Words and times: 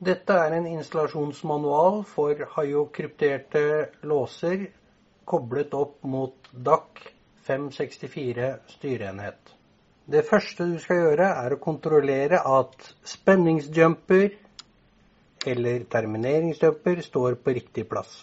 Dette 0.00 0.32
er 0.32 0.54
en 0.56 0.64
installasjonsmanual 0.64 1.98
for 2.08 2.38
haiokrypterte 2.54 3.64
låser 4.08 4.62
koblet 5.28 5.74
opp 5.76 5.98
mot 6.08 6.48
DAC 6.52 7.02
564 7.44 8.46
styreenhet. 8.78 9.52
Det 10.08 10.24
første 10.24 10.70
du 10.70 10.78
skal 10.80 11.02
gjøre, 11.02 11.28
er 11.44 11.52
å 11.52 11.60
kontrollere 11.60 12.40
at 12.48 12.88
spenningsjumper 13.12 14.38
eller 15.52 15.84
termineringsjumper 15.92 17.04
står 17.04 17.36
på 17.44 17.58
riktig 17.60 17.84
plass. 17.92 18.22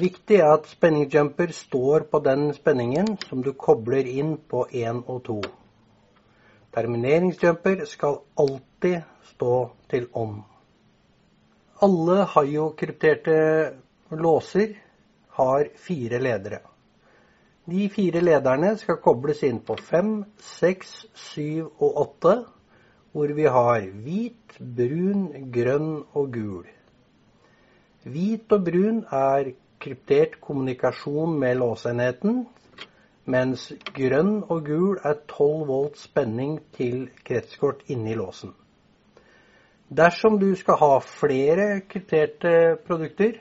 Viktig 0.00 0.40
er 0.40 0.54
at 0.54 0.72
spenningsjumper 0.72 1.52
står 1.52 2.08
på 2.08 2.24
den 2.24 2.54
spenningen 2.56 3.18
som 3.28 3.44
du 3.44 3.52
kobler 3.52 4.08
inn 4.08 4.38
på 4.48 4.64
1 4.72 5.04
og 5.04 5.26
2. 5.28 5.42
Termineringsjumper 6.72 7.84
skal 7.92 8.22
alltid 8.40 9.04
stå 9.34 9.58
til 9.90 10.08
on. 10.12 10.40
Alle 11.82 12.24
haiokrypterte 12.34 13.38
låser 14.10 14.74
har 15.38 15.68
fire 15.76 16.18
ledere. 16.18 16.60
De 17.68 17.88
fire 17.92 18.20
lederne 18.24 18.72
skal 18.80 18.96
kobles 19.04 19.42
inn 19.44 19.60
på 19.60 19.76
5, 19.76 20.12
6, 20.40 20.92
7 21.14 21.66
og 21.84 22.00
8, 22.02 22.34
hvor 23.12 23.32
vi 23.36 23.44
har 23.44 23.86
hvit, 24.04 24.56
brun, 24.58 25.26
grønn 25.52 25.90
og 26.16 26.30
gul. 26.32 26.68
Hvit 28.08 28.54
og 28.56 28.64
brun 28.64 29.02
er 29.12 29.52
kryptert 29.78 30.38
kommunikasjon 30.40 31.36
med 31.38 31.60
låsenheten, 31.60 32.46
mens 33.28 33.68
grønn 33.94 34.38
og 34.48 34.64
gul 34.64 34.96
er 35.04 35.20
12 35.28 35.66
volt 35.68 36.00
spenning 36.00 36.58
til 36.78 37.10
kretskort 37.24 37.84
inni 37.92 38.16
låsen. 38.16 38.54
Dersom 39.88 40.38
du 40.38 40.50
skal 40.56 40.76
ha 40.82 40.98
flere 41.00 41.80
krypterte 41.88 42.76
produkter, 42.84 43.38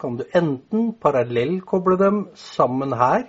kan 0.00 0.18
du 0.18 0.24
enten 0.36 0.92
parallellkoble 1.00 1.96
dem 1.96 2.18
sammen 2.36 2.92
her, 2.92 3.24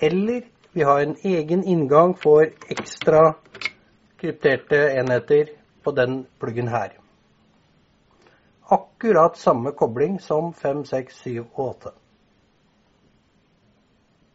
eller 0.00 0.44
vi 0.72 0.84
har 0.86 1.02
en 1.02 1.16
egen 1.24 1.64
inngang 1.64 2.14
for 2.14 2.46
ekstra 2.70 3.34
krypterte 4.20 4.78
enheter 5.00 5.50
på 5.82 5.90
den 5.90 6.26
pluggen 6.38 6.68
her. 6.68 6.92
Akkurat 8.70 9.38
samme 9.38 9.72
kobling 9.72 10.20
som 10.20 10.52
5, 10.54 10.84
6, 10.84 11.16
7 11.24 11.40
og 11.40 11.64
8. 11.64 11.90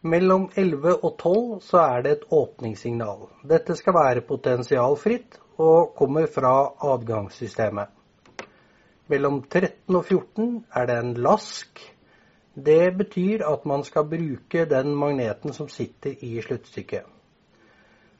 Mellom 0.02 0.50
11 0.56 0.92
og 1.00 1.16
12 1.18 1.60
så 1.64 1.80
er 1.86 2.02
det 2.04 2.12
et 2.12 2.28
åpningssignal. 2.30 3.30
Dette 3.48 3.76
skal 3.80 3.96
være 3.96 4.26
potensialfritt 4.28 5.40
og 5.58 5.94
kommer 5.98 6.26
fra 6.26 6.72
adgangssystemet. 6.92 7.88
Mellom 9.08 9.42
13 9.42 9.96
og 9.96 10.04
14 10.04 10.64
er 10.74 10.86
det 10.86 10.98
en 10.98 11.14
lask 11.14 11.80
det 12.54 12.96
betyr 12.98 13.42
at 13.46 13.66
man 13.66 13.84
skal 13.84 14.04
bruke 14.04 14.64
den 14.70 14.94
magneten 14.94 15.52
som 15.52 15.68
sitter 15.68 16.14
i 16.20 16.40
sluttstykket. 16.42 17.02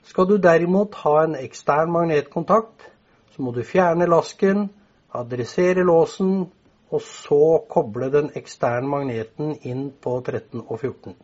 Skal 0.03 0.27
du 0.27 0.37
derimot 0.37 0.95
ha 0.95 1.25
en 1.25 1.37
ekstern 1.39 1.93
magnetkontakt, 1.93 2.91
så 3.31 3.43
må 3.43 3.51
du 3.51 3.63
fjerne 3.63 4.07
lasken, 4.07 4.71
adressere 5.15 5.85
låsen, 5.85 6.51
og 6.91 7.01
så 7.01 7.65
koble 7.71 8.11
den 8.13 8.31
eksterne 8.35 8.89
magneten 8.89 9.55
inn 9.63 9.93
på 10.03 10.21
13 10.21 10.61
og 10.67 10.81
14. 10.81 11.15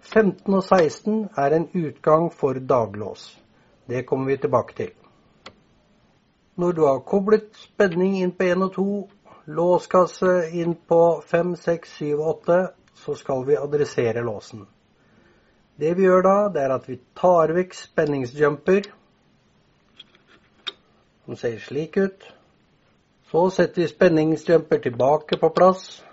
15 0.00 0.54
og 0.54 0.62
16 0.62 1.28
er 1.36 1.56
en 1.56 1.68
utgang 1.74 2.32
for 2.32 2.52
daglås. 2.52 3.43
Det 3.86 4.06
kommer 4.06 4.32
vi 4.32 4.36
tilbake 4.36 4.74
til. 4.76 4.90
Når 6.56 6.72
du 6.72 6.86
har 6.86 7.02
koblet 7.04 7.50
spenning 7.58 8.16
inn 8.22 8.32
på 8.32 8.44
1 8.46 8.62
og 8.62 8.72
2 8.76 9.08
låskasse 9.46 10.50
inn 10.56 10.74
på 10.88 11.22
5, 11.26 11.56
6, 11.56 11.90
7, 11.98 12.14
og 12.14 12.28
8, 12.28 12.68
så 12.94 13.14
skal 13.14 13.46
vi 13.46 13.56
adressere 13.60 14.22
låsen. 14.24 14.66
Det 15.76 15.96
vi 15.98 16.02
gjør 16.06 16.22
da, 16.22 16.48
det 16.54 16.62
er 16.62 16.70
at 16.76 16.88
vi 16.88 17.00
tar 17.18 17.52
vekk 17.56 17.74
spenningsjumper, 17.74 18.82
som 21.24 21.36
ser 21.36 21.58
slik 21.58 21.96
ut. 21.98 22.34
Så 23.32 23.50
setter 23.50 23.82
vi 23.82 23.88
spenningsjumper 23.90 24.78
tilbake 24.78 25.36
på 25.40 25.48
plass. 25.56 26.04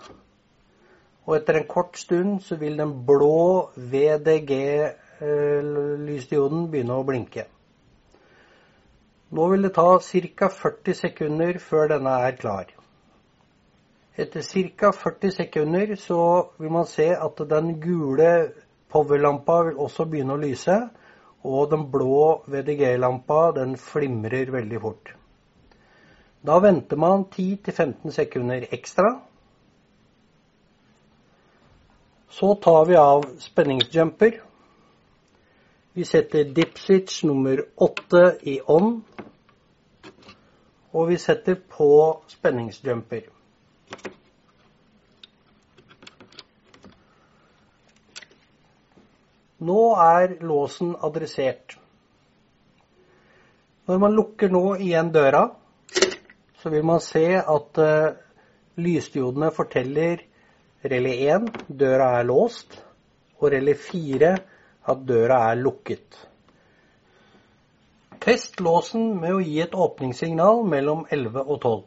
Og 1.29 1.35
etter 1.37 1.53
en 1.59 1.67
kort 1.69 1.97
stund 2.01 2.41
så 2.41 2.55
vil 2.57 2.77
den 2.81 3.05
blå 3.05 3.69
VDG-lysdioden 3.77 6.71
begynne 6.71 6.93
å 6.97 7.03
blinke. 7.05 7.45
Nå 9.31 9.47
vil 9.47 9.63
det 9.63 9.73
ta 9.75 9.99
ca. 9.99 10.49
40 10.49 10.93
sekunder 10.93 11.59
før 11.59 11.93
denne 11.93 12.15
er 12.27 12.35
klar. 12.35 12.71
Etter 14.19 14.43
ca. 14.43 14.91
40 14.91 15.31
sekunder 15.31 15.95
så 15.95 16.49
vil 16.59 16.71
man 16.71 16.85
se 16.85 17.07
at 17.15 17.39
den 17.49 17.77
gule 17.79 18.51
powerlampa 18.91 19.61
vil 19.69 19.79
også 19.79 20.05
begynne 20.05 20.35
å 20.35 20.41
lyse. 20.41 20.75
Og 21.47 21.71
den 21.71 21.87
blå 21.89 22.43
VDG-lampa 22.51 23.51
den 23.55 23.77
flimrer 23.79 24.51
veldig 24.53 24.81
fort. 24.81 25.15
Da 26.45 26.59
venter 26.59 26.97
man 26.97 27.25
10-15 27.31 28.11
sekunder 28.11 28.67
ekstra. 28.73 29.15
Så 32.29 32.55
tar 32.55 32.85
vi 32.85 32.95
av 32.95 33.25
spenningsjumper. 33.39 34.41
Vi 35.93 36.05
setter 36.07 36.43
dip 36.55 36.77
switch 36.79 37.23
nummer 37.27 37.59
8 37.75 38.21
i 38.47 38.59
on. 38.67 39.01
Og 40.91 41.07
vi 41.11 41.17
setter 41.21 41.55
på 41.55 41.91
spenningsjumper. 42.27 43.29
Nå 49.61 49.81
er 50.01 50.35
låsen 50.41 50.95
adressert. 51.05 51.77
Når 53.87 53.99
man 54.01 54.15
lukker 54.17 54.49
nå 54.49 54.63
igjen 54.81 55.11
døra, 55.13 55.43
så 56.61 56.69
vil 56.73 56.85
man 56.85 57.01
se 57.03 57.25
at 57.39 57.81
uh, 57.81 58.13
lysdiodene 58.81 59.51
forteller 59.53 60.23
relé 60.81 61.13
1 61.35 61.49
døra 61.67 62.11
er 62.19 62.27
låst, 62.29 62.79
og 63.37 63.51
relé 63.53 63.77
4 63.77 64.33
at 64.91 65.07
døra 65.07 65.43
er 65.51 65.61
lukket. 65.61 66.30
Test 68.21 68.59
låsen 68.59 69.15
med 69.17 69.33
å 69.33 69.39
gi 69.41 69.55
et 69.63 69.73
åpningssignal 69.73 70.59
mellom 70.69 71.07
11 71.09 71.41
og 71.41 71.55
12. 71.57 71.79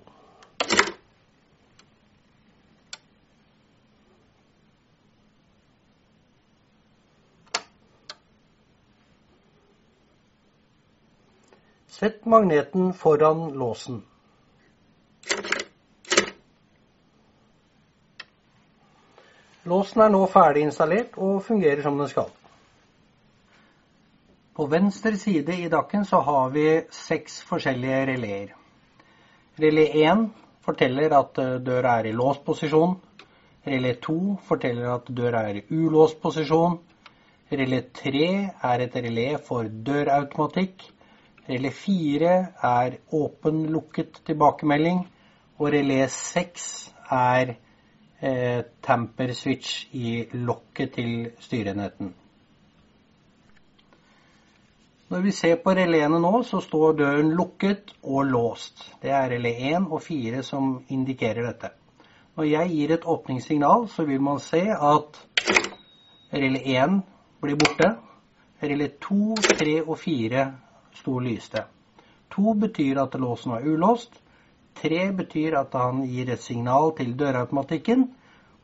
Sett 11.87 12.27
magneten 12.27 12.91
foran 12.99 13.47
låsen. 13.55 14.03
Låsen 19.63 20.03
er 20.03 20.11
nå 20.11 20.27
ferdig 20.27 20.67
installert 20.67 21.15
og 21.15 21.45
fungerer 21.47 21.87
som 21.87 22.03
den 22.03 22.11
skal. 22.11 22.35
På 24.65 24.69
venstre 24.73 25.19
side 25.21 25.53
i 25.61 25.69
dakken 25.69 26.07
så 26.09 26.23
har 26.25 26.51
vi 26.55 26.65
seks 26.89 27.43
forskjellige 27.45 27.99
reléer. 28.09 28.55
Relé 29.61 29.83
1 30.07 30.23
forteller 30.65 31.13
at 31.13 31.41
eh, 31.43 31.59
døra 31.61 31.99
er 32.01 32.09
i 32.09 32.15
låst 32.17 32.41
posisjon. 32.47 32.95
Relé 33.69 33.93
2 34.07 34.15
forteller 34.49 34.89
at 34.95 35.13
døra 35.19 35.43
er 35.51 35.59
i 35.61 35.65
ulåst 35.69 36.17
posisjon. 36.23 36.79
Relé 37.53 37.83
3 38.01 38.25
er 38.71 38.87
et 38.87 38.99
relé 39.05 39.27
for 39.51 39.69
dørautomatikk 39.69 40.89
Relé 41.45 41.69
4 41.83 42.35
er 42.73 42.99
åpen-lukket 43.21 44.23
tilbakemelding, 44.25 45.05
og 45.61 45.73
relé 45.77 46.07
6 46.09 46.69
er 47.13 47.57
eh, 48.23 48.61
tamper 48.81 49.37
switch 49.37 49.91
i 49.93 50.23
lokket 50.33 50.97
til 50.97 51.17
styreenheten. 51.45 52.15
Når 55.15 55.23
vi 55.23 55.31
ser 55.31 55.61
på 55.63 55.71
reléene 55.79 56.19
nå, 56.19 56.31
så 56.43 56.59
står 56.59 56.97
døren 56.99 57.29
lukket 57.39 57.93
og 58.03 58.25
låst. 58.27 58.81
Det 58.99 59.13
er 59.15 59.29
relé 59.31 59.53
1 59.69 59.85
og 59.87 60.01
4 60.03 60.41
som 60.43 60.73
indikerer 60.91 61.47
dette. 61.47 61.69
Når 62.35 62.49
jeg 62.49 62.73
gir 62.73 62.95
et 62.97 63.07
åpningssignal, 63.13 63.87
så 63.93 64.03
vil 64.09 64.25
man 64.27 64.41
se 64.43 64.63
at 64.75 65.21
relé 66.33 66.65
1 66.73 66.97
blir 67.45 67.61
borte. 67.61 67.93
Relé 68.65 68.89
2, 69.07 69.37
3 69.53 69.77
og 69.85 69.95
4 70.01 70.49
sto 70.99 71.15
lyste. 71.29 71.63
2 72.35 72.57
betyr 72.67 73.05
at 73.05 73.15
låsen 73.15 73.55
var 73.55 73.71
ulåst. 73.71 74.19
3 74.83 75.01
betyr 75.23 75.61
at 75.61 75.79
han 75.79 76.03
gir 76.11 76.35
et 76.35 76.43
signal 76.43 76.91
til 76.99 77.15
dørautomatikken. 77.23 78.09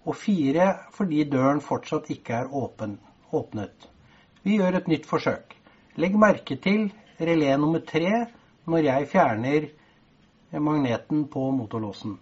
Og 0.02 0.18
4 0.18 0.66
fordi 0.98 1.22
døren 1.30 1.62
fortsatt 1.62 2.10
ikke 2.10 2.42
er 2.42 2.52
åpen, 2.64 2.98
åpnet. 3.30 3.86
Vi 4.42 4.58
gjør 4.58 4.82
et 4.82 4.90
nytt 4.96 5.06
forsøk. 5.06 5.59
Legg 6.00 6.14
merke 6.16 6.56
til 6.56 6.86
relé 7.20 7.52
nummer 7.60 7.82
tre 7.84 8.10
når 8.70 8.86
jeg 8.86 9.08
fjerner 9.10 9.66
magneten 10.58 11.26
på 11.28 11.50
motorlåsen. 11.52 12.14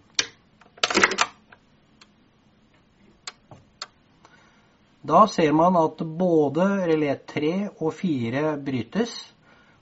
Da 5.09 5.21
ser 5.31 5.53
man 5.55 5.77
at 5.79 6.01
både 6.03 6.65
relé 6.89 7.13
3 7.33 7.53
og 7.79 7.93
4 7.95 8.57
brytes, 8.65 9.13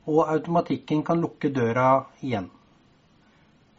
og 0.05 0.29
automatikken 0.29 1.01
kan 1.03 1.19
lukke 1.19 1.50
døra 1.50 2.05
igjen. 2.21 2.51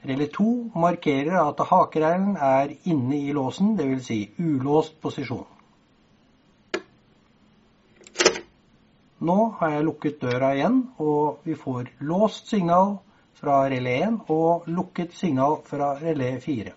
Relé 0.05 0.27
2 0.35 0.49
markerer 0.75 1.39
at 1.41 1.63
hakereilen 1.71 2.35
er 2.37 2.75
inne 2.91 3.23
i 3.23 3.33
låsen, 3.33 3.77
dvs. 3.79 4.11
Si 4.11 4.19
ulåst 4.39 4.99
posisjon. 5.01 5.47
Nå 9.19 9.37
har 9.59 9.73
jeg 9.73 9.85
lukket 9.85 10.21
døra 10.23 10.53
igjen, 10.55 10.83
og 11.03 11.41
vi 11.43 11.57
får 11.59 11.89
låst 12.07 12.53
signal 12.53 12.99
fra 13.39 13.65
relé 13.71 13.97
1 14.07 14.29
og 14.31 14.69
lukket 14.71 15.17
signal 15.19 15.57
fra 15.67 15.97
relé 15.99 16.37
4. 16.45 16.75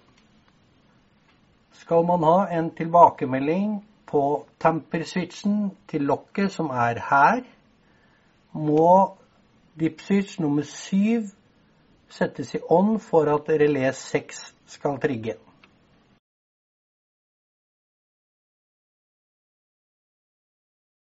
Skal 1.83 2.05
man 2.05 2.25
ha 2.25 2.47
en 2.57 2.71
tilbakemelding 2.77 3.75
på 4.09 4.23
temperswitchen 4.61 5.69
til 5.87 6.07
lokket 6.09 6.51
som 6.53 6.73
er 6.73 7.01
her, 7.11 7.43
må 8.53 8.89
dip-switch 9.77 10.41
nummer 10.41 10.65
7 10.65 11.29
settes 12.09 12.55
i 12.57 12.65
on 12.69 12.97
for 12.99 13.29
at 13.31 13.53
relé 13.61 13.85
6 13.93 14.43
skal 14.65 14.97
trigge. 14.99 15.37